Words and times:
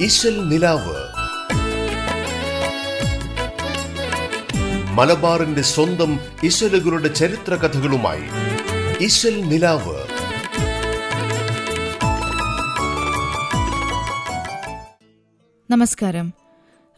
ഇശൽ 0.00 0.48
നിലാവ്. 0.48 0.96
മലബാറിന്റെ 4.92 5.62
സ്വന്തം 5.62 6.20
ഇശലുകളുടെ 6.44 7.08
ചരിത്ര 7.08 7.54
കഥകളുമായി 7.54 8.22
ഇശൽ 9.04 9.40
നിലാവ്. 9.40 9.96
നമസ്കാരം. 15.70 16.32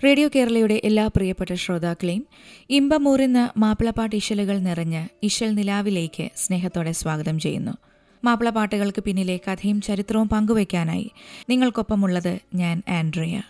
റേഡിയോ 0.05 0.29
കേരളയുടെ 0.35 0.81
എല്ലാ 0.85 1.07
പ്രിയപ്പെട്ട 1.07 1.55
ശ്രോതാക്കളെയും 1.55 2.27
ഇമ്പമൂറിന്ന് 2.71 3.59
മാപ്പിളപ്പാട്ട് 3.59 4.17
ഇശലുകൾ 4.17 4.59
നിറഞ്ഞ് 4.59 5.09
ഇശൽ 5.23 5.55
നിലാവിലേക്ക് 5.55 6.29
സ്നേഹത്തോടെ 6.37 6.93
സ്വാഗതം 6.93 7.39
ചെയ്യുന്നു. 7.39 7.73
മാപ്പിളപ്പാട്ടുകൾക്ക് 8.25 9.03
പിന്നിലെ 9.03 9.37
കഥയും 9.37 9.81
ചരിത്രവും 9.81 10.29
പങ്കുവയ്ക്കാനായി. 10.29 11.11
നിങ്ങൾക്കൊപ്പമുള്ളത് 11.51 12.39
ഞാൻ 12.55 12.83
ആൻഡ്രിയ. 12.89 13.43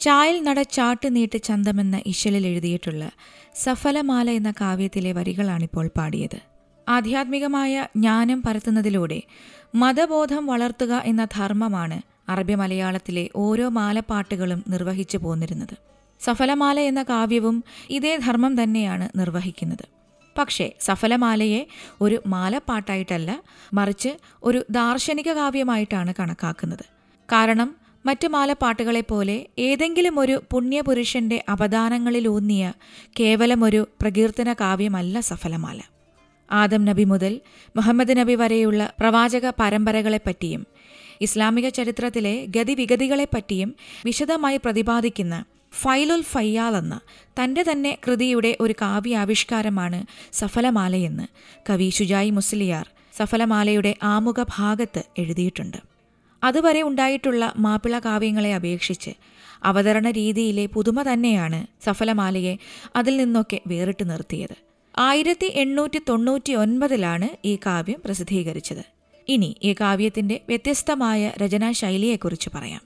ചായൽ 0.00 0.42
നട 0.42 0.62
ചാട്ട് 0.62 1.16
നീട്ട് 1.16 1.42
ചന്തമെന്ന 1.42 2.02
ഇശലിൽ 2.06 2.46
എഴുതിയിട്ടുള്ള 2.46 3.10
സഫലമാല 3.54 4.30
എന്ന 4.30 4.52
കാവ്യത്തിലെ 4.60 5.12
വരികളാണിപ്പോൾ 5.12 5.90
പാടിയത്. 5.96 6.40
ആധ്യാത്മികമായ 6.88 7.86
ജ്ഞാനം 7.96 8.42
പരത്തുന്നതിലൂടെ 8.42 9.22
മതബോധം 9.74 10.46
വളർത്തുക 10.46 10.94
എന്ന 10.94 11.24
ധർമ്മമാണ് 11.24 12.02
അറബി 12.28 12.54
മലയാളത്തിലെ 12.54 13.28
ഓരോ 13.36 13.68
മാലപ്പാട്ടുകളും 13.68 14.64
നിർവഹിച്ചു 14.68 15.18
പോന്നിരുന്നത്. 15.18 15.76
സഫലമാല 16.20 16.80
എന്ന 16.80 17.02
കാവ്യവും 17.02 17.64
ഇതേ 17.90 18.16
ധർമ്മം 18.16 18.62
തന്നെയാണ് 18.62 19.08
നിർവഹിക്കുന്നത്. 19.16 19.88
പക്ഷേ 20.38 20.72
സഫലമാലയെ 20.80 21.66
ഒരു 22.00 22.22
മാലപ്പാട്ടായിട്ടല്ല 22.26 23.42
മറിച്ച് 23.74 24.08
ഒരു 24.42 24.64
ദാർശനിക 24.70 25.32
കാവ്യമായിട്ടാണ് 25.32 26.14
കണക്കാക്കുന്നത്. 26.18 26.84
കാരണം 27.32 27.76
മറ്റു 28.06 28.28
മാലപ്പാട്ടുകളെപ്പോലെ 28.28 29.46
ഏതെങ്കിലും 29.58 30.18
ഒരു 30.18 30.42
പുണ്യപുരുഷന്റെ 30.50 31.44
അവദാനങ്ങളിലൂന്നിയ 31.48 32.72
കേവലമൊരു 33.20 33.88
പ്രകീർത്തന 34.02 34.52
കാവ്യമല്ല 34.52 35.20
സഫലമാല. 35.20 35.80
ആദം 36.48 36.84
നബി 36.84 37.04
മുതൽ 37.04 37.40
മുഹമ്മദ് 37.76 38.18
നബി 38.18 38.34
വരെയുള്ള 38.34 38.94
പ്രവാചക 38.98 39.46
പരമ്പരകളെപ്പറ്റിയും 39.50 40.66
ഇസ്ലാമിക 41.20 41.68
ചരിത്രത്തിലെ 41.68 42.46
ഗതിവിഗതികളെപ്പറ്റിയും 42.46 43.74
വിശദമായി 44.04 44.56
പ്രതിപാദിക്കുന്ന 44.56 45.44
ഫൈലുൽ 45.82 46.22
ഫയ്യാൽ 46.22 46.76
എന്ന 46.76 47.00
തന്റെ 47.40 47.62
തന്നെ 47.62 47.98
കൃതിയുടെ 48.06 48.56
ഒരു 48.60 48.74
കാവ്യാവിഷ്കാരമാണ് 48.82 50.06
സഫലമാലയെന്ന് 50.32 51.26
കവി 51.70 51.90
ഷുജായി 51.90 52.30
മുസ്ലിയാർ 52.30 52.86
സഫലമാലയുടെ 53.16 53.94
ആമുഖ 54.02 54.42
ഭാഗത്ത് 54.42 55.02
എഴുതിയിട്ടുണ്ട്. 55.16 55.76
അതുവരെ 56.44 56.82
ഉണ്ടായിട്ടുള്ള 56.82 57.52
മാപ്പിള 57.56 57.98
കാവ്യങ്ങളെ 57.98 58.54
അപേക്ഷിച്ച് 58.54 59.12
അവതരണ 59.64 60.10
രീതിയിലെ 60.10 60.66
പുതുമ 60.66 61.02
തന്നെയാണ് 61.02 61.66
സഫലമാലയെ 61.84 62.58
അതിൽ 62.96 63.16
നിന്നൊക്കെ 63.16 63.60
വേറിട്ട് 63.66 64.10
നിർത്തിയത്. 64.10 64.67
ആയിരത്തി 65.00 65.46
എണ്ണൂറ്റി 65.46 66.00
തൊണ്ണൂറ്റി 66.08 66.52
ഒൻപതിലാണ് 66.52 67.28
ഈ 67.44 67.56
കാവ്യം 67.56 68.02
പ്രസിദ്ധീകരിച്ചത്. 68.04 68.84
ഇനി 69.28 69.56
ഈ 69.62 69.72
കാവ്യത്തിന്റെ 69.72 70.40
വ്യത്യസ്തമായ 70.48 71.32
രചനാശൈലിയെക്കുറിച്ച് 71.42 72.50
പറയാം. 72.54 72.80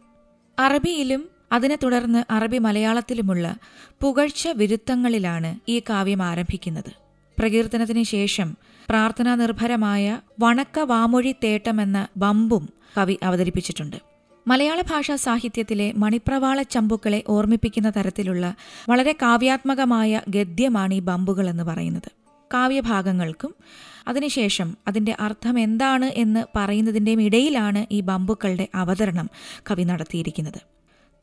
അറബിയിലും 0.58 1.28
അതിനെ 1.52 1.78
തുടർന്ന് 1.82 2.32
അറബി 2.32 2.58
മലയാളത്തിലുമുള്ള 2.58 3.56
പുകഴ്ച 4.02 4.48
വിരുത്തങ്ങളിലാണ് 4.48 5.60
ഈ 5.68 5.80
കാവ്യം 5.80 6.22
ആരംഭിക്കുന്നത്. 6.22 6.92
പ്രകീർത്തനത്തിന് 7.38 8.02
ശേഷം 8.02 8.56
പ്രാർത്ഥനാ 8.90 9.34
നിർഭരമായ 9.34 10.20
വണക്ക 10.40 10.78
വാമൊഴി 10.78 11.34
തേട്ടമെന്ന 11.44 12.08
ബമ്പും 12.16 12.68
കവി 12.98 13.18
അവതരിപ്പിച്ചിട്ടുണ്ട്. 13.22 14.11
മലയാള 14.48 14.80
ഭാഷാ 14.80 15.16
സാഹിത്യത്തിലെ 15.16 15.92
മണിപ്രവാള 15.92 16.62
ചമ്പുക്കളെ 16.62 17.24
ഓർമ്മിപ്പിക്കുന്ന 17.28 17.90
തരത്തിലുള്ള 17.90 18.54
വളരെ 18.88 19.12
കാവ്യാത്മകമായ 19.12 20.20
ഗദ്യമാണ് 20.28 20.94
ഈ 20.94 21.00
ബമ്പുകൾ 21.00 21.48
എന്ന് 21.48 21.62
പറയുന്നത്. 21.62 22.10
കാവ്യഭാഗങ്ങൾക്കും 22.54 23.54
അതിനുശേഷം 24.08 24.76
അതിന്റെ 24.88 25.16
അർത്ഥം 25.20 25.58
എന്താണ് 25.58 26.04
എന്ന് 26.04 26.44
പറയുന്നതിന്റെയും 26.56 27.22
ഇടയിലാണ് 27.22 27.86
ഈ 27.92 28.00
ബമ്പുക്കളുടെ 28.00 28.68
അവതരണം 28.74 29.30
കവി 29.70 29.82
നടത്തിയിരിക്കുന്നത്. 29.82 30.60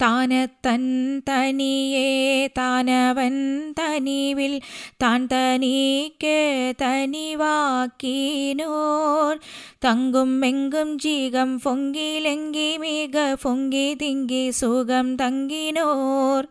താന 0.02 0.46
തൻ 0.46 1.20
തനിയേ 1.20 2.48
താനവൻ 2.48 3.72
തനിവിൽ 3.72 4.62
താൻ 5.02 5.30
തനിക്ക് 5.34 6.74
തനിവാക്കീനോർ. 6.82 9.40
തങ്കും 9.86 10.40
മെങ്കും 10.40 11.00
ജീകം 11.00 11.60
പൊങ്കിലെങ്കി 11.60 12.78
മിക 12.78 13.34
പൊങ്കി 13.34 13.94
തിങ്കി 13.94 14.50
സുഖം 14.50 15.16
തങ്കിനോർ. 15.16 16.48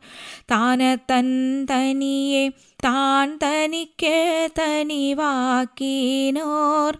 താന 0.50 0.94
തൻ 0.94 1.64
തനിയെ 1.64 2.50
താൻ 2.84 3.38
തനിക്ക് 3.44 4.48
തനിവാക്കീനോർ. 4.58 6.98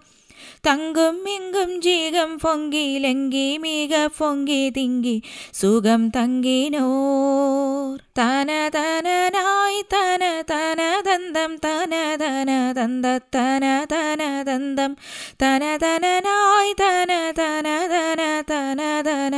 തങ്കും 0.69 1.15
മിങ്കും 1.25 1.71
ജീകം 1.81 2.31
പൊങ്കി 2.43 2.87
ലങ്കി 2.99 3.45
മീക 3.59 3.95
പൊങ്കി 4.19 4.71
തിങ്കി 4.71 5.15
സുഖം 5.55 6.03
തങ്കിനോർ. 6.17 7.95
തന 8.19 8.51
തനനായി 8.75 9.81
തന 9.93 10.23
തന 10.51 10.81
ദന്തം 11.07 11.53
തന 11.65 11.95
തന 12.23 12.51
ദന്ത 12.79 13.07
തന 13.37 13.65
തന 13.93 14.23
ദന്തം 14.49 14.93
തന 15.43 15.63
തനനായി 15.85 16.73
തന 16.81 17.13
തന 17.41 17.69
തന 17.91 18.21
തന 18.51 18.81
തന 19.01 19.35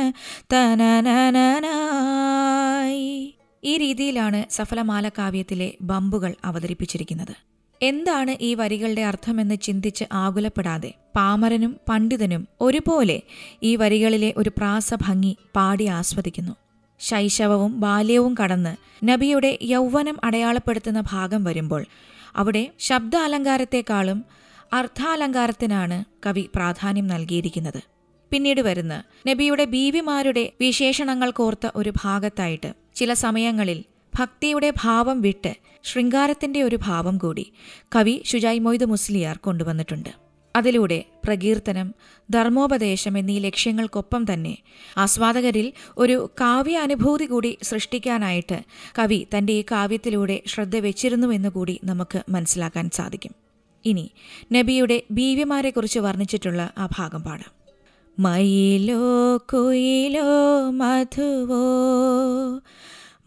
തനനനായി 0.53 1.39
ഈ 3.63 3.77
രീതിയിലാണ് 3.77 4.41
സഫലമാല 4.49 5.05
കാവ്യത്തിലെ 5.09 5.69
ബമ്പുകൾ 5.81 6.33
അവതരിപ്പിച്ചിരിക്കുന്നത്. 6.43 7.33
എന്താണ് 7.81 8.37
ഈ 8.41 8.53
വരികളുടെ 8.53 9.01
അർത്ഥമെന്ന് 9.01 9.55
ചിന്തിച്ച് 9.55 10.05
ആകുലപ്പെടാതെ 10.13 10.91
പാമരനും 11.15 11.71
പണ്ഡിതനും 11.89 12.47
ഒരുപോലെ 12.61 13.15
ഈ 13.63 13.75
വരികളിലെ 13.75 14.33
ഒരു 14.37 14.51
പ്രാസഭംഗി 14.57 15.37
പാടി 15.55 15.85
ആസ്വദിക്കുന്നു. 15.99 16.53
ശൈശവവും 16.99 17.79
ബാല്യവും 17.79 18.35
കടന്ന് 18.43 18.73
നബിയുടെ 19.05 19.57
യൗവനം 19.63 20.17
അടയാളപ്പെടുത്തുന്ന 20.23 21.01
ഭാഗം 21.13 21.43
വരുമ്പോൾ 21.43 21.85
അവിടെ 22.35 22.63
ശബ്ദാലങ്കാരത്തെക്കാളും 22.79 24.25
അർത്ഥാലങ്കാരത്തിനാണ് 24.73 25.97
കവി 26.25 26.49
പ്രാധാന്യം 26.55 27.07
നൽകിയിരിക്കുന്നത്. 27.07 27.81
പിന്നീട് 28.31 28.61
വരുന്ന 28.61 29.03
നബിയുടെ 29.27 29.65
ബീവിമാരുടെ 29.65 30.43
വിശേഷണങ്ങൾ 30.61 31.31
കോർത്ത 31.31 31.71
ഒരു 31.75 31.91
ഭാഗത്തായിട്ട് 32.03 32.69
ചില 32.95 33.13
സമയങ്ങളിൽ 33.13 33.79
ഭക്തിയുടെ 34.19 34.73
ഭാവം 34.81 35.21
വിട്ട് 35.21 35.53
ശൃംഗാരത്തിന്റെ 35.83 36.63
ഒരു 36.63 36.75
ഭാവം 36.75 37.17
കൂടി 37.17 37.53
കവി 37.95 38.21
ഷുജായ് 38.25 38.59
മൊയ്ത് 38.59 38.85
മുസ്ലിയാർ 38.85 39.37
കൊണ്ടുവന്നിട്ടുണ്ട്. 39.37 40.09
അതിലൂടെ 40.55 41.03
പ്രകീർത്തനം 41.25 41.93
ധർമ്മോപദേശം 42.29 43.17
എന്നീ 43.17 43.39
ലക്ഷ്യങ്ങൾക്കൊപ്പം 43.39 44.33
തന്നെ 44.33 44.57
ആസ്വാദകരിൽ 44.97 45.73
ഒരു 45.97 46.29
കാവ്യ 46.41 46.77
അനുഭൂതി 46.77 47.25
കൂടി 47.25 47.57
സൃഷ്ടിക്കാനായിട്ട് 47.63 48.59
കവി 48.99 49.27
തന്റെ 49.37 49.53
ഈ 49.53 49.63
കാവ്യത്തിലൂടെ 49.71 50.41
ശ്രദ്ധ 50.47 50.75
വെച്ചിരുന്നു 50.75 51.49
കൂടി 51.49 51.79
നമുക്ക് 51.83 52.21
മനസ്സിലാക്കാൻ 52.29 52.89
സാധിക്കും. 52.89 53.31
ഇനി 53.85 54.11
നബിയുടെ 54.51 55.03
ബീവിമാരെക്കുറിച്ച് 55.11 55.99
വർണിച്ചിട്ടുള്ള 55.99 56.71
ആ 56.77 56.85
ഭാഗം 56.85 57.23
പാടാം. 57.23 57.51
മയിലോ 58.19 59.37
കുയിലോ 59.37 60.69
മധുവോ 60.71 61.63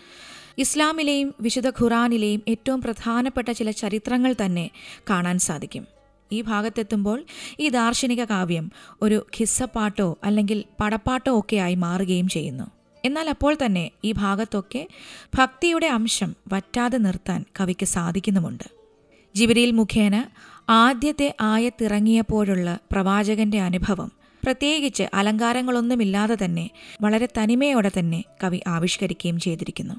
ഇസ്ലാമിലെയും 0.59 1.35
വിശുദ്ധ 1.41 1.69
ഖുറാനിലെയും 1.69 2.43
ഏറ്റവും 2.49 2.83
പ്രധാനപ്പെട്ട 2.83 3.51
ചില 3.51 3.71
ചരിത്രങ്ങൾ 3.71 4.35
തന്നെ 4.45 4.71
കാണാൻ 5.11 5.39
സാധിക്കും. 5.39 5.94
ഈ 6.33 6.41
ഭാഗത്തെത്തുമ്പോൾ 6.41 7.25
ഈ 7.61 7.69
ദാർശനിക 7.69 8.25
കാവ്യം 8.25 8.71
ഒരു 9.03 9.27
ഖിസ്സപ്പാട്ടോ 9.37 10.19
അല്ലെങ്കിൽ 10.25 10.65
പടപ്പാട്ടോ 10.81 11.41
ഒക്കെ 11.41 11.57
ആയി 11.57 11.75
മാറുകയും 11.75 12.29
ചെയ്യുന്നു. 12.29 12.65
എന്നാൽ 13.05 13.31
അപ്പോൾ 13.31 13.57
തന്നെ 13.67 13.91
ഈ 14.05 14.13
ഭാഗത്തൊക്കെ 14.13 14.87
ഭക്തിയുടെ 15.39 15.87
അംശം 15.87 16.37
വറ്റാതെ 16.53 16.99
നിർത്താൻ 16.99 17.45
കവിക്ക് 17.61 17.87
സാധിക്കുന്നുമുണ്ട്. 17.87 18.65
ജിബിരിയിൽ 19.37 19.71
മുഖേന 19.71 20.27
ആദ്യത്തെ 20.69 21.35
ആയത്തിറങ്ങിയപ്പോഴുള്ള 21.41 22.79
പ്രവാചകന്റെ 22.93 23.61
അനുഭവം 23.61 24.13
പ്രത്യേകിച്ച് 24.45 25.03
അലങ്കാരങ്ങളൊന്നുമില്ലാതെ 25.15 26.39
തന്നെ 26.45 26.71
വളരെ 27.01 27.29
തനിമയോടെ 27.39 27.91
തന്നെ 27.99 28.25
കവി 28.45 28.61
ആവിഷ്കരിക്കുകയും 28.67 29.41
ചെയ്തിരിക്കുന്നു. 29.41 29.95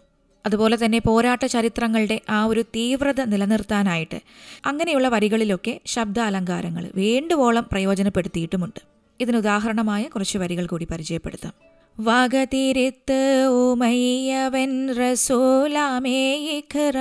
അതുപോലെ 0.46 0.86
തന്നെ 0.86 1.00
പോരാട്ട 1.00 1.46
ചരിത്രങ്ങളുടെ 1.46 2.22
ആ 2.30 2.46
ഒരു 2.46 2.62
തീവ്രത 2.62 3.22
നിലനിർത്താനായിട്ട് 3.22 4.20
അങ്ങനെയുള്ള 4.66 5.08
വരികളിലൊക്കെ 5.08 5.80
ശബ്ദ 5.86 6.20
അലങ്കാരങ്ങൾ 6.20 6.92
വേണ്ടുവോളം 6.96 7.66
പ്രയോജനപ്പെടുത്തിയിട്ടുമുണ്ട്. 7.72 8.80
ഇതിനുദാഹരണമായ 9.20 10.04
കുറച്ച് 10.04 10.38
വരികൾ 10.38 10.66
കൂടി 10.66 10.88
പരിചയപ്പെടുത്താം. 10.92 11.75
വകതിരിത്ത് 12.00 13.46
ഉമയ്യവൻ 13.46 14.94
റസൂലാമേ 14.94 16.36
ഇഖ്റ. 16.36 16.98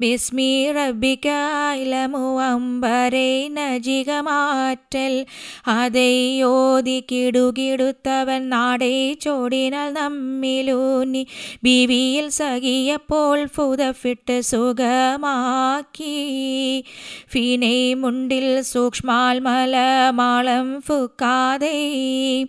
ബിസ്മി 0.00 0.72
റബ്ബിക്കായിലമു 0.72 2.40
അമ്പരേ 2.40 3.48
നജികമാറ്റൽ. 3.48 5.26
അതയോതി 5.66 7.04
കിടുകിടുത്തവൻ 7.12 8.48
നാടേ 8.48 9.12
ചോടിനാൽ 9.12 9.92
നമ്മിലൂന്നി. 9.92 11.26
ബിവിയിൽ 11.62 12.28
സഖിയപ്പോൾ 12.28 13.46
ഫുതഫിട്ട് 13.46 14.40
സുഖമാക്കി. 14.40 16.84
ഫിനെ 17.30 17.94
മുണ്ടിൽ 17.94 18.60
സൂക്ഷ്മാൽമല 18.60 19.76
മാളം 20.10 20.80
ഫുക്കാതെ. 20.80 22.46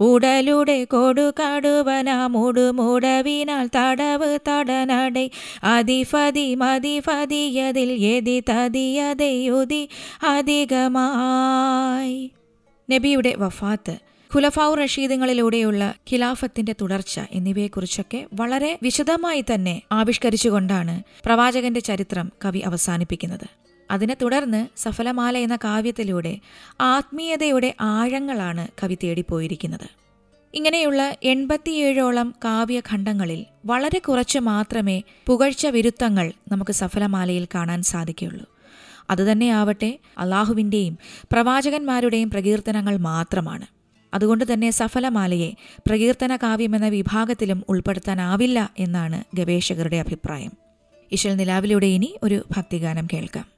ഉടലുടെ 0.00 0.84
കൊടുകടുവന 0.84 2.26
മുടുമുടവിനാൽ 2.26 3.68
തടവ് 3.76 4.38
തടനടെ 4.48 5.30
അതിഫതി 5.62 6.54
മതിഫതിയതിൽ 6.54 7.90
എതി 8.08 8.42
തതിയതയുതി 8.50 9.82
അധികമായി 10.22 12.18
നബിയുടെ 12.88 13.34
വഫാത്ത് 13.38 13.94
ഖുലഫാവു 14.30 14.74
റഷീദുകളിലൂടെയുള്ള 14.74 15.94
ഖിലാഫത്തിന്റെ 16.10 16.74
തുടർച്ച 16.80 17.20
എന്നിവയെക്കുറിച്ചൊക്കെ 17.32 18.26
വളരെ 18.32 18.78
വിശദമായി 18.82 19.44
തന്നെ 19.54 19.82
ആവിഷ്കരിച്ചുകൊണ്ടാണ് 19.92 20.94
പ്രവാചകന്റെ 21.24 21.80
ചരിത്രം 21.80 22.32
കവി 22.44 22.58
അവസാനിപ്പിക്കുന്നത്. 22.58 23.46
അതിനെ 23.90 24.16
തുടർന്ന് 24.22 24.66
സഫലമാല 24.76 25.38
എന്ന 25.38 25.56
കാവ്യത്തിലൂടെ 25.56 26.38
ആത്മീയതയുടെ 26.80 27.74
ആഴങ്ങളാണ് 27.80 28.68
കവി 28.82 28.94
തേടിപ്പോയിരിക്കുന്നത്. 28.94 29.98
ഇങ്ങനെയുള്ള 30.54 31.16
എൺപത്തിയേഴോളം 31.22 32.34
കാവ്യഖണ്ഡങ്ങളിൽ 32.44 33.46
വളരെ 33.66 33.98
കുറച്ച് 33.98 34.38
മാത്രമേ 34.38 35.02
പുകഴ്ച 35.26 35.66
വിരുദ്ധങ്ങൾ 35.66 36.32
നമുക്ക് 36.52 36.70
സഫലമാലയിൽ 36.70 37.46
കാണാൻ 37.54 37.82
സാധിക്കുകയുള്ളൂ. 37.82 38.46
അതുതന്നെയാവട്ടെ 39.10 39.98
അള്ളാഹുവിന്റെയും 40.18 40.98
പ്രവാചകന്മാരുടെയും 41.32 42.30
പ്രകീർത്തനങ്ങൾ 42.30 42.96
മാത്രമാണ്. 42.96 43.66
അതുകൊണ്ട് 44.14 44.52
തന്നെ 44.52 44.70
സഫലമാലയെ 44.70 45.52
പ്രകീർത്തന 45.86 46.36
കാവ്യമെന്ന 46.36 46.88
വിഭാഗത്തിലും 46.88 47.64
ഉൾപ്പെടുത്താനാവില്ല 47.68 48.70
എന്നാണ് 48.78 49.24
ഗവേഷകരുടെ 49.34 49.96
അഭിപ്രായം. 49.96 50.52
ഇശൽ 51.12 51.36
നിലാവിലൂടെ 51.36 51.86
ഇനി 51.86 52.18
ഒരു 52.22 52.46
ഭക്തിഗാനം 52.56 53.08
കേൾക്കാം. 53.12 53.57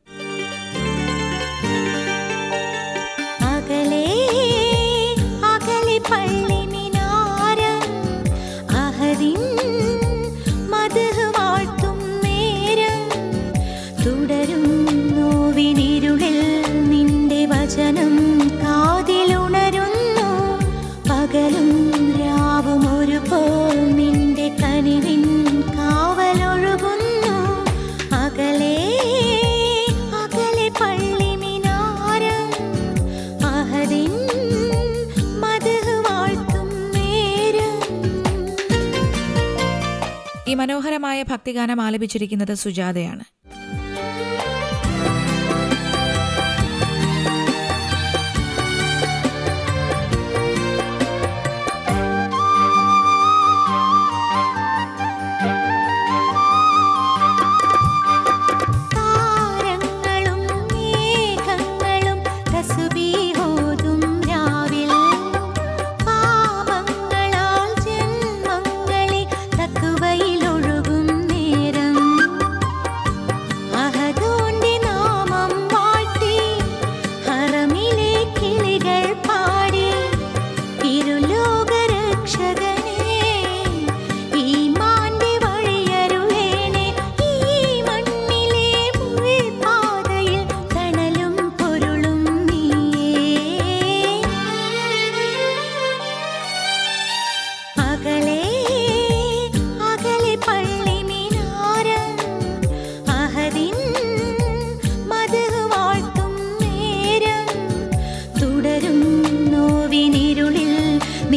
ഭക്തിഗാനം 41.50 41.80
ആലപിച്ചിരിക്കുന്നത് 41.80 42.52
സുജാതയാണ് 42.54 43.24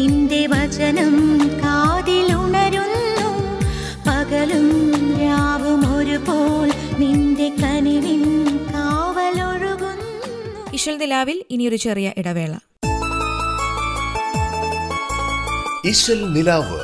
നിന്റെ 0.03 0.47
വചനം 0.47 1.49
കാതിലുണരുന്നു. 1.59 3.29
പകലും 4.07 4.69
രാവും 5.21 5.97
ഒരുപോൽ 5.97 6.99
നിന്റെ 6.99 7.49
കനിവിൻ 7.49 8.57
കാവലൊഴുകുന്നു. 8.57 10.73
ഇഷൽ 10.73 10.97
നിലാവിൽ 10.97 11.43
ഇനിയൊരു 11.49 11.75
ചെറിയ 11.75 12.13
ഇടവേള. 12.17 12.55
ഇശൽ 15.85 16.33
നിലാവ് 16.33 16.79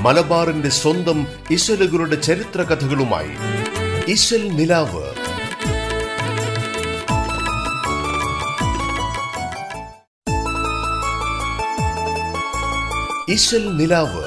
മലബാറിന്റെ 0.00 0.68
സ്വന്തം 0.68 1.26
ഇശലുകളുടെ 1.50 2.20
ചരിത്ര 2.20 2.62
കഥകളുമായി 2.62 3.30
ഇശൽ 4.08 4.48
നിലാവ് 4.48 5.15
ഇശൽ 13.28 13.76
നിലാവ്. 13.76 14.24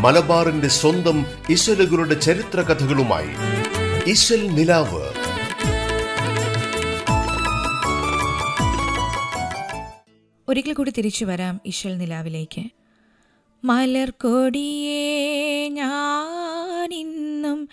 മലബാറിന്റെ 0.00 0.68
സ്വന്തം 0.68 1.26
ഇശലുകളുടെ 1.50 2.14
ചരിത്ര 2.14 2.60
കഥകളുമായി 2.60 3.30
ഇശൽ 4.10 4.46
നിലാവ്. 4.46 5.08
ഒരിക്കൽ 10.48 10.72
കൂടി 10.72 10.90
തിരിച്ചു 10.90 11.24
വരാം 11.24 11.60
ഇശൽ 11.66 11.98
നിലാവിലേക്ക്. 11.98 12.62
മലർക്കൊടിയേ 13.64 15.68
ഞാനിന്നും 15.68 17.68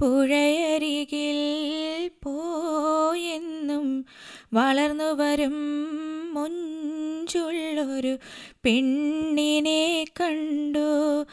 പുഴയരികിൽ 0.00 2.10
പോയെന്നും 2.22 4.04
വളർന്നു 4.52 5.04
വരും 5.04 5.54
മുഞ്ചുള്ളൊരു 6.34 8.18
പെണ്ണിനെ 8.64 10.04
കണ്ടു. 10.20 11.26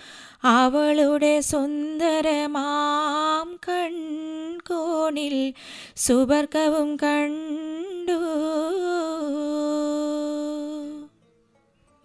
അവളുടെ 0.43 1.41
സുന്ദരമാം 1.41 3.59
കൺകോണിൽ 3.69 5.53
സുബർക്കവും 5.95 6.95
കണ്ടു. 6.95 8.21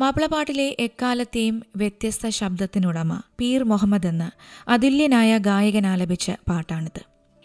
മാപ്പിളപ്പാട്ടിലെ 0.00 0.76
എക്കാലത്തെയും 0.80 1.62
വ്യത്യസ്ത 1.76 2.28
ശബ്ദത്തിനുടമ 2.28 3.22
പീർ 3.40 3.64
മുഹമ്മദ് 3.64 4.06
എന്ന 4.06 4.30
അതുല്യനായ 4.68 5.38
ഗായകൻ 5.38 5.86
ആലപിച്ച 5.86 6.30
പാട്ടാണിത്. 6.30 7.00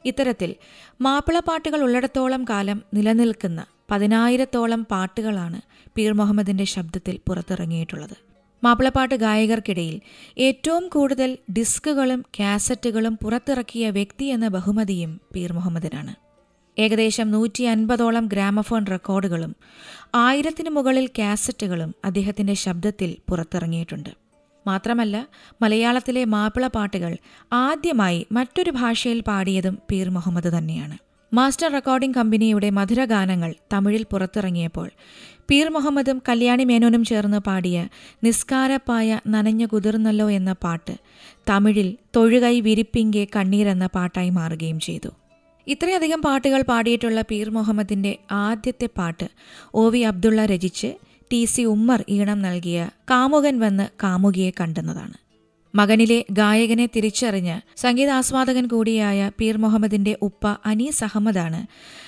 ഇത്തരത്തിൽ 0.05 0.55
മാപ്പിളപ്പാട്ടുകൾ 1.01 1.81
ഉള്ളിടത്തോളം 1.81 2.45
കാലം 2.49 2.81
നിലനിൽക്കുന്ന 2.93 3.65
പതിനായിരത്തോളം 3.91 4.83
പാട്ടുകളാണ് 4.91 5.61
പീർ 5.97 6.13
മുഹമ്മദിന്റെ 6.13 6.63
ശബ്ദത്തിൽ 6.63 7.19
പുറത്തിറങ്ങിയിട്ടുള്ളത്. 7.27 8.17
മാപ്പിളപ്പാട്ട് 8.63 9.15
ഗായകർക്കിടയിൽ 9.15 10.01
ഏറ്റവും 10.37 10.87
കൂടുതൽ 10.87 11.37
ഡിസ്കുകളും 11.57 12.25
കാസറ്റുകളും 12.39 13.19
പുറത്തിറക്കിയ 13.23 13.89
വ്യക്തി 13.89 14.25
എന്ന 14.25 14.47
ബഹുമതിയും 14.47 15.21
പീർ 15.35 15.53
മുഹമ്മദിനാണ്. 15.53 16.13
ഏകദേശം 16.79 17.31
നൂറ്റി 17.31 17.63
അൻപതോളം 17.63 18.25
ഗ്രാമഫോൺ 18.25 18.85
റെക്കോർഡുകളും 18.85 19.55
ആയിരത്തിനു 20.15 20.69
മുകളിൽ 20.69 21.07
കാസറ്റുകളും 21.07 21.95
അദ്ദേഹത്തിന്റെ 22.05 22.53
ശബ്ദത്തിൽ 22.53 23.15
പുറത്തിറങ്ങിയിട്ടുണ്ട്. 23.29 24.09
മാത്രമല്ല 24.67 25.27
മലയാളത്തിലെ 25.61 26.25
മാപ്പിള 26.25 26.67
പാട്ടുകൾ 26.67 27.17
ആദ്യമായി 27.53 28.27
മറ്റൊരു 28.31 28.71
ഭാഷയിൽ 28.71 29.21
പാടിയതും 29.21 29.77
പീർ 29.91 30.09
മുഹമ്മദ് 30.09 30.57
തന്നെയാണ്. 30.57 31.10
മാസ്റ്റർ 31.31 31.69
റെക്കോർഡിംഗ് 31.75 32.17
കമ്പനിയുടെ 32.17 32.69
മധുരഗാനങ്ങൾ 32.77 33.51
തമിഴിൽ 33.73 34.03
പുറത്തിറങ്ങിയപ്പോൾ 34.11 34.87
പീർ 35.49 35.67
മുഹമ്മദും 35.69 36.17
കല്യാണി 36.29 36.63
മേനോനും 36.63 37.03
ചേർന്ന് 37.09 37.39
പാടിയ 37.39 37.77
നിസ്കാരപ്പായ 38.23 39.19
നനഞ്ഞു 39.27 39.67
കുതിർന്നല്ലോ 39.67 40.27
എന്ന 40.29 40.51
പാട്ട് 40.65 40.93
തമിഴിൽ 41.49 41.97
തൊഴുകൈ 42.15 42.55
വിരിപ്പിങ്കെ 42.67 43.23
കണ്ണീരെന്ന 43.35 43.85
പാട്ടായി 43.95 44.29
മാറുകയും 44.29 44.79
ചെയ്തു. 44.79 45.11
ഇത്രയധികം 45.67 46.21
പാട്ടുകൾ 46.27 46.61
പാടിയിട്ടുള്ള 46.71 47.21
പീർ 47.21 47.49
മുഹമ്മദിന്റെ 47.49 48.13
ആദ്യത്തെ 48.45 48.87
പാട്ട് 48.99 49.27
ഒ 49.73 49.85
വി 49.89 50.03
അബ്ദുള്ള 50.11 50.45
രചിച്ച് 50.45 50.89
ടി 51.31 51.45
സി 51.45 51.63
ഉമ്മർ 51.65 51.99
ഈണം 52.09 52.39
നൽകിയ 52.41 52.79
കാമുകൻ 53.11 53.57
വന്ന് 53.59 53.87
കാമുകിയെ 54.03 54.51
കണ്ടെന്നതാണ്. 54.61 55.15
മകനിലെ 55.73 56.25
ഗായകനെ 56.31 56.85
തിരിച്ചറിഞ്ഞ് 56.85 57.57
സംഗീതാസ്വാദകൻ 57.77 58.65
കൂടിയായ 58.67 59.29
പീർ 59.39 59.57
മുഹമ്മദിന്റെ 59.57 60.17
ഉപ്പ 60.21 60.47
അനീസ് 60.65 61.03
അഹമ്മദാണ് 61.03 61.61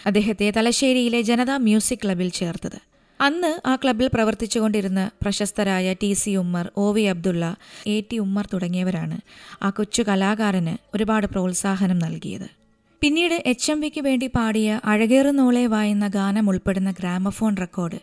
അദ്ദേഹത്തെ 0.06 0.48
തലശ്ശേരിയിലെ 0.58 1.22
ജനതാ 1.22 1.58
മ്യൂസിക് 1.58 2.02
ക്ലബിൽ 2.04 2.30
ചേർത്തത്. 2.30 2.80
അന്ന് 3.20 3.52
ആ 3.68 3.76
ക്ലബിൽ 3.76 4.08
പ്രവർത്തിച്ചുകൊണ്ടിരുന്ന 4.14 5.02
പ്രശസ്തരായ 5.22 5.94
T 6.02 6.10
C 6.14 6.32
Ummer 6.36 6.66
O 6.78 6.92
V 6.92 7.04
Abdulla 7.04 7.44
A 7.88 7.96
T 8.12 8.18
Ummer 8.20 8.46
തുടങ്ങിയവരാണ് 8.54 9.18
ആ 9.64 9.70
കൊച്ചു 9.70 10.02
കലാകാരന് 10.02 10.74
ഒരുപാട് 10.96 11.28
പ്രോത്സാഹനം 11.28 12.00
നൽകിയത്. 12.00 12.48
പിന്നീട് 13.02 13.38
എച്ച് 13.46 13.72
എം 13.72 13.80
വിക്ക് 13.82 14.02
വേണ്ടി 14.02 14.28
പാടിയ 14.36 14.80
അഴകേറുന്നോളെ 14.92 15.64
വായുന്ന 15.68 16.08
ഗാനം 16.08 16.50
ഉൾപ്പെടുന്ന 16.50 16.92
ഗ്രാമഫോൺ 16.92 17.56
റെക്കോർഡ് 17.64 18.00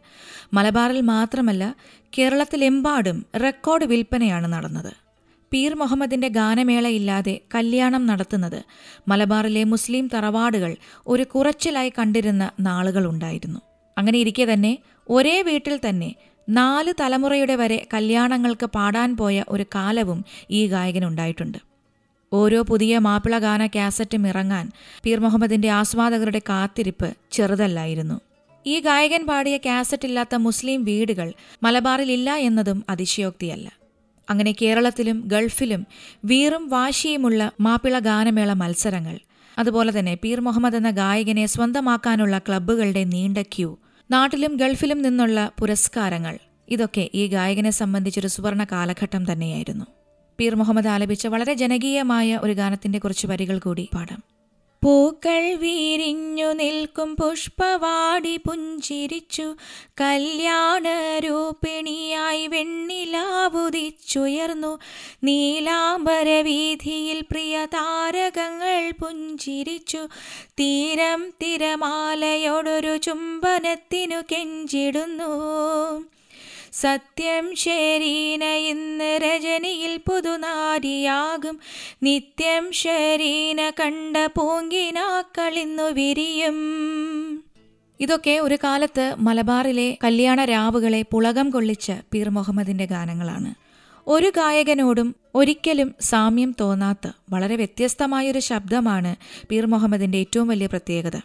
മലബാറിൽ 0.55 1.01
മാത്രമല്ല 1.13 1.65
കേരളത്തിലെമ്പാടും 2.19 3.19
റെക്കോർഡ് 3.45 3.85
വിൽപ്പനയാണ് 3.85 4.53
നടന്നത്. 4.53 4.93
പീർ 5.53 5.75
മുഹമ്മദിന്റെ 5.75 6.29
ഗാനമേളയില്ലാതെ 6.29 7.41
കല്യാണം 7.55 8.07
നടത്തുന്നത് 8.07 8.65
മലബാറിലെ 9.09 9.65
മുസ്ലിം 9.65 10.11
തറവാടുകൾ 10.15 10.77
ഒരു 11.07 11.25
കുറച്ചിലായി 11.25 11.93
കണ്ടിരുന്ന 11.99 12.51
നാളുകളുണ്ടായിരുന്നു 12.61 13.61
അങ്ങനെ 13.99 14.19
ഇരിക്കെ 14.19 14.45
തന്നെ 14.53 14.79
ഒരേ 15.11 15.43
വീട്ടിൽ 15.43 15.81
തന്നെ 15.89 16.15
നാല് 16.49 16.93
തലമുറയുടെ 17.01 17.55
വരെ 17.55 17.87
കല്യാണങ്ങൾക്ക് 17.95 18.67
പാടാൻ 18.67 19.17
പോയ 19.17 19.45
ഒരു 19.49 19.67
കാലവും 19.75 20.25
ഈ 20.51 20.67
ഗായകനുണ്ടായിട്ടുണ്ട് 20.67 21.59
ഓരോ 22.33 22.63
പുതിയ 22.63 22.99
മാപ്പിള 22.99 23.39
ഗാന 23.39 23.67
കാസറ്റും 23.67 24.27
ഇറങ്ങാൻ 24.27 24.71
പീർ 25.05 25.19
മുഹമ്മദിന്റെ 25.19 25.69
ആസ്വാദകരുടെ 25.69 26.43
കാത്തിരിപ്പ് 26.49 27.15
ചെറുതല്ലായിരുന്നു. 27.33 28.21
ഈ 28.67 28.81
ഗായകൻ 28.81 29.27
പാടിയ 29.27 29.57
കാസറ്റില്ലാത്ത 29.57 30.35
മുസ്ലിം 30.35 30.85
വീടുകൾ 30.85 31.33
മലബാറിലില്ല 31.63 32.31
എന്നതും 32.37 32.85
അതിശയോക്തിയല്ല. 32.89 33.80
അങ്ങനെ 34.31 34.53
കേരളത്തിലും 34.63 35.23
ഗൾഫിലും 35.27 35.87
വീറും 36.25 36.69
വാശിയുമുള്ള 36.69 37.51
മാപ്പിള 37.61 37.99
ഗാനമേള 37.99 38.53
മത്സരങ്ങൾ. 38.53 39.19
അതുപോലെ 39.59 39.99
തന്നെ 39.99 40.15
പീർ 40.15 40.41
മുഹമ്മദ് 40.41 40.77
എന്ന 40.77 40.91
ഗായകനെ 40.91 41.47
സ്വന്തമാക്കാനുള്ള 41.47 42.39
ക്ലബ്ബുകളുടെ 42.39 43.05
നീണ്ട 43.05 43.39
ക്യൂ. 43.39 43.77
നാട്ടിലും 44.11 44.57
ഗൾഫിലും 44.57 45.03
നിന്നുള്ള 45.03 45.51
പുരസ്കാരങ്ങൾ. 45.61 46.39
ഇതൊക്കെ 46.69 47.11
ഈ 47.15 47.27
ഗായകനെ 47.27 47.71
സംബന്ധിച്ചൊരു 47.71 48.29
സുവർണ 48.29 48.65
കാലഘട്ടം 48.65 49.33
തന്നെയായിരുന്നു. 49.33 49.85
പീർ 50.41 50.55
മുഹമ്മദ് 50.55 50.89
ആലപിച്ച 50.89 51.27
വളരെ 51.27 51.55
ജനകീയമായ 51.55 52.41
ഒരു 52.43 52.53
ഗാനത്തിന്റെ 52.53 52.99
കുറച്ച് 52.99 53.27
വരികൾ 53.27 53.59
കൂടി 53.59 53.89
പാടാം. 53.95 54.40
പൂക്കൾ 54.83 55.55
വീരിഞ്ഞു 55.55 56.53
നിൽക്കും 56.53 57.17
പുഷ്പവാടി 57.17 58.37
പുഞ്ചിരിച്ചു. 58.37 59.55
കല്യാണ 60.01 61.19
രൂപിണിയായി 61.19 62.47
വെണ്ണിലാവുദിച്ചുയർന്നു 62.47 64.79
നീലാംബര 65.25 66.41
വീതിയിൽ 66.41 67.21
പ്രിയ 67.21 67.67
താരകങ്ങൾ 67.67 68.91
പുഞ്ചിരിച്ചു. 68.91 70.09
തീരം 70.47 71.31
തിരമാലയോടൊരു 71.31 72.97
ചുംബനത്തിനു 72.97 74.23
കെഞ്ചിടുന്നു. 74.33 75.31
സത്യം 76.73 77.57
ശരീന 77.57 78.45
ഇന്ന് 78.45 79.21
രജനിയിൽ 79.23 79.97
പുതുനാരിയാകും. 79.97 81.61
നിത്യം 82.03 82.73
ശരീന 82.73 83.71
കണ്ട 83.71 84.17
പൂങ്കിനാക്കളിന്നു 84.27 85.83
വിരിയും. 85.83 86.57
ഇതൊക്കെ 88.01 88.39
ഒരു 88.39 88.59
കാലത്ത് 88.65 89.15
മലബാറിലെ 89.19 89.99
കല്യാണ 90.05 90.45
രാവുകളെ 90.45 91.03
പുളകം 91.03 91.51
കൊള്ളിച്ച 91.51 91.93
പീർ 92.15 92.29
മുഹമ്മദിന്റെ 92.29 92.85
ഗാനങ്ങളാണ്. 92.85 93.55
ഒരു 94.07 94.33
ഗായകനോടും 94.37 95.17
ഒരിക്കലും 95.35 95.95
സാമ്യം 96.01 96.55
തോന്നാത്ത 96.61 97.11
വളരെ 97.31 97.57
വ്യത്യസ്തമായൊരു 97.57 98.39
ശബ്ദമാണ് 98.39 99.17
പീർ 99.51 99.67
മുഹമ്മദിന്റെ 99.67 100.19
ഏറ്റവും 100.19 100.49
വലിയ 100.49 100.67
പ്രത്യേകത. 100.67 101.17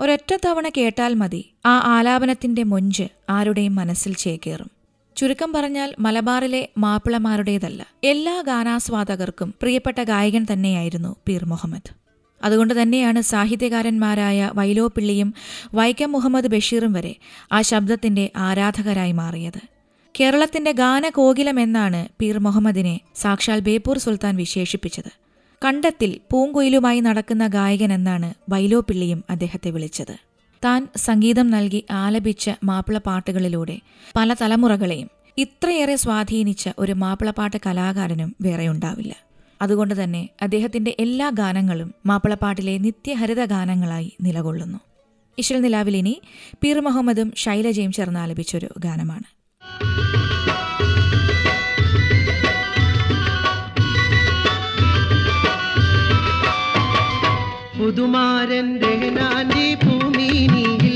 ഒരൊറ്റ 0.00 0.36
തവണ 0.46 0.68
കേട്ടാൽ 0.68 1.14
മതി 1.14 1.50
ആ 1.66 1.78
ആലാപനത്തിന്റെ 1.78 2.62
മൊഞ്ച് 2.62 3.02
ആരുടെയും 3.30 3.74
മനസ്സിൽ 3.74 4.14
ചേക്കേറും. 4.14 4.70
ചുരുക്കം 5.16 5.52
പറഞ്ഞാൽ 5.52 5.94
മലബാറിലെ 6.00 6.68
മാപ്പിളമാരുടേതല്ല. 6.78 7.86
എല്ലാ 8.04 8.40
ഗാനാസ്വാദകർക്കും 8.40 9.54
പ്രിയപ്പെട്ട 9.62 10.02
ഗായകൻ 10.02 10.46
തന്നെയായിരുന്നു 10.52 11.16
പീർ 11.28 11.44
മുഹമ്മദ്. 11.44 11.94
അതുകൊണ്ട് 12.44 12.82
തന്നെയാണ് 12.82 13.20
സാഹിത്യകാരന്മാരായ 13.20 14.50
വൈലോപ്പിള്ളിയും 14.54 15.34
വൈക്കം 15.74 16.12
മുഹമ്മദ് 16.12 16.46
ബഷീറും 16.46 16.92
വരെ 16.92 17.16
ആ 17.52 17.62
ശബ്ദത്തിന്റെ 17.62 18.30
ആരാധകരായി 18.36 19.12
മാറിയത്. 19.12 19.60
കേരളത്തിന്റെ 20.20 20.72
ഗാനകോകിലം 20.72 21.60
എന്നാണ് 21.60 22.08
പീർ 22.20 22.38
മുഹമ്മദിനെ 22.38 23.00
സാക്ഷാൽ 23.14 23.60
ബേപ്പൂർ 23.60 23.98
സുൽത്താൻ 23.98 24.36
വിശേഷിപ്പിച്ചത്. 24.36 25.23
കണ്ടത്തിൽ 25.64 26.20
പൂങ്കുയിലുമായി 26.30 27.00
നടക്കുന്ന 27.00 27.46
ഗായകൻ 27.46 27.92
എന്നാണ് 27.92 28.34
വൈലോപ്പിള്ളിയും 28.48 29.24
അദ്ദേഹത്തെ 29.30 29.70
വിളിച്ചത്. 29.70 30.16
താൻ 30.64 30.88
സംഗീതം 30.96 31.50
നൽകി 31.50 31.84
ആലപിച്ച 31.90 32.50
മാപ്പിള 32.64 32.98
പാട്ടുകളിലൂടെ 32.98 33.80
പല 34.16 34.34
തലമുറകളെയും 34.34 35.10
ഇത്രയേറെ 35.38 35.96
സ്വാധീനിച്ച 35.96 36.68
ഒരു 36.78 36.92
മാപ്പിളപ്പാട്ട് 36.92 37.56
കലാകാരനും 37.66 38.36
വേറെയുണ്ടാവില്ല 38.40 39.14
അതുകൊണ്ട് 39.62 40.04
തന്നെ 40.04 40.28
അദ്ദേഹത്തിന്റെ 40.42 40.96
എല്ലാ 40.98 41.30
ഗാനങ്ങളും 41.30 41.94
മാപ്പിളപ്പാട്ടിലെ 42.06 42.78
നിത്യഹരിത 42.78 43.44
ഗാനങ്ങളായി 43.44 44.16
നിലകൊള്ളുന്നു. 44.20 44.78
ഇശൽ 45.38 45.60
നിലാവിലിനി 45.60 46.20
പീർ 46.62 46.80
മുഹമ്മദും 46.80 47.32
ശൈലജയും 47.36 47.92
ചേർന്ന് 47.92 48.20
ആലപിച്ചൊരു 48.20 48.68
ഗാനമാണ്. 48.78 49.28
പുതുമാരൻ 57.84 58.66
രഹനാന്റെ 58.82 59.64
ഭൂമിനിയിൽ 59.82 60.94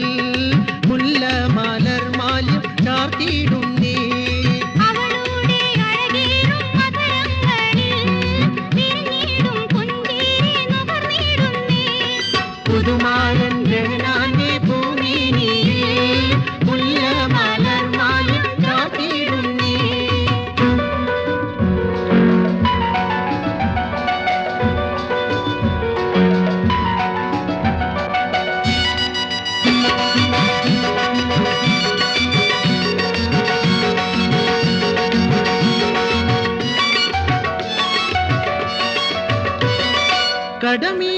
മുല്ല 0.86 1.22
മലർ 1.56 2.04
മാല്യം 2.16 2.64
ചാർത്തിയിടുന്നേ. 2.84 3.94
പുതുമാരൻ 12.68 13.54
രഹനാന്റെ 13.64 14.50
ഭൂമിനിയിൽ 14.66 16.30
Madame 40.80 41.17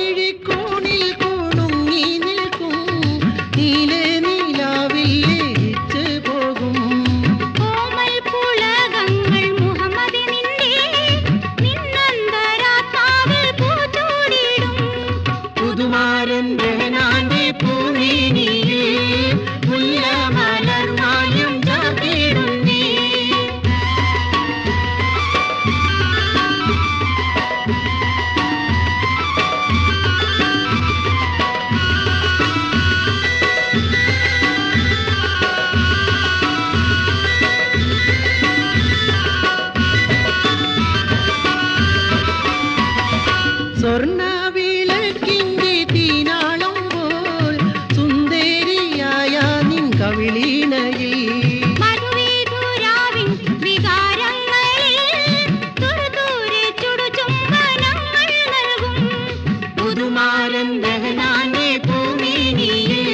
സ്വർണ 43.91 44.25
വിളക്കിന്റെ 44.55 45.71
തീനാളം 45.93 46.77
പോൽ 46.93 47.55
സുന്ദരിയായ 47.97 49.35
നിൻ 49.71 49.87
കവിളീണയിൽ 50.01 51.17
പുതുമാരൻ 59.79 60.69
ദഹനാന്റെ 60.83 61.69
ഭൂമിനിയിൽ 61.87 63.07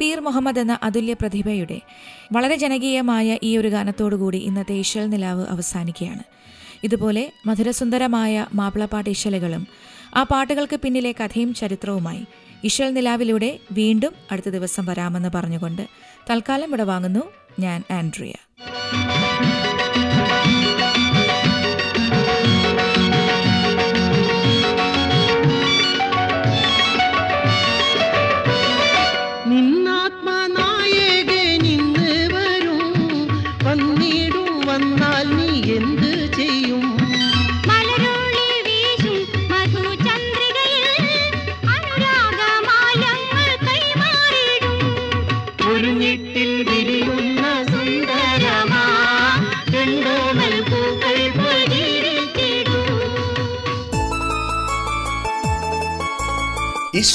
പീർ 0.00 0.18
മുഹമ്മദ് 0.20 0.60
എന്ന 0.60 0.74
അതുല്യ 0.82 1.14
പ്രതിഭയുടെ 1.14 1.78
വളരെ 2.32 2.56
ജനകീയമായ 2.56 3.38
ഈ 3.42 3.56
ഒരു 3.56 3.68
ഗാനത്തോടുകൂടി 3.68 4.38
ഇന്നത്തെ 4.38 4.74
ഇശൽ 4.74 5.06
നിലാവ് 5.06 5.46
അവസാനിക്കുകയാണ്. 5.46 6.24
ഇതുപോലെ 6.84 7.32
മധുരസുന്ദരമായ 7.46 8.46
മാപ്പിളപ്പാട്ട് 8.54 9.10
ഇശലുകളും 9.10 9.66
ആ 10.16 10.22
പാട്ടുകൾക്ക് 10.22 10.76
പിന്നിലെ 10.76 11.12
കഥയും 11.12 11.54
ചരിത്രവുമായി 11.54 12.22
ഇശൽ 12.64 12.94
നിലാവിലൂടെ 12.94 13.58
വീണ്ടും 13.72 14.14
അടുത്ത 14.30 14.48
ദിവസം 14.48 14.84
വരാമെന്ന് 14.84 15.28
പറഞ്ഞുകൊണ്ട് 15.34 15.82
തൽക്കാലം 16.30 16.68
ഇവിടെ 16.68 16.82
വാങ്ങുന്നു 16.82 17.24
ഞാൻ 17.58 17.82
ആൻഡ്രിയ. 17.90 18.34